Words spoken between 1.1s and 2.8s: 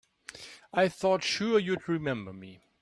sure you'd remember me.